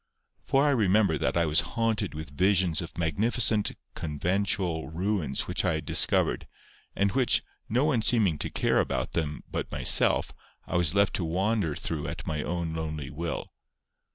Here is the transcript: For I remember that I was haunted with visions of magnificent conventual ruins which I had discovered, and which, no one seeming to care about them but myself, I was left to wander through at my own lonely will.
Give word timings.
For 0.43 0.65
I 0.65 0.71
remember 0.71 1.19
that 1.19 1.37
I 1.37 1.45
was 1.45 1.59
haunted 1.77 2.15
with 2.15 2.35
visions 2.35 2.81
of 2.81 2.97
magnificent 2.97 3.73
conventual 3.93 4.87
ruins 4.89 5.41
which 5.45 5.63
I 5.63 5.75
had 5.75 5.85
discovered, 5.85 6.47
and 6.95 7.11
which, 7.11 7.39
no 7.69 7.85
one 7.85 8.01
seeming 8.01 8.39
to 8.39 8.49
care 8.49 8.79
about 8.79 9.13
them 9.13 9.43
but 9.51 9.71
myself, 9.71 10.31
I 10.65 10.75
was 10.75 10.95
left 10.95 11.13
to 11.17 11.23
wander 11.23 11.75
through 11.75 12.07
at 12.07 12.25
my 12.25 12.41
own 12.41 12.73
lonely 12.73 13.11
will. 13.11 13.45